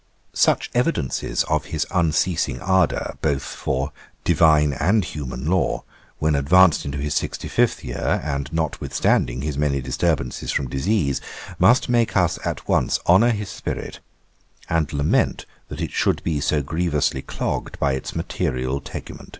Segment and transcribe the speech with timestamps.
[0.33, 3.91] Such evidences of his unceasing ardour, both for
[4.23, 5.83] 'divine and human lore,'
[6.17, 11.21] when advanced into his sixty fifth year, and notwithstanding his many disturbances from disease,
[11.59, 13.99] must make us at once honour his spirit,
[14.67, 19.29] and lament that it should be so grievously clogged by its material tegument.